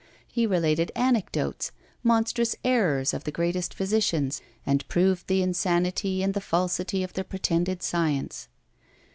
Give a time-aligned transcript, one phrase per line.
[0.27, 6.41] He related anecdotes, monstrous errors of the greatest physicians, and proved the insanity and the
[6.41, 8.47] falsity of their pretended science.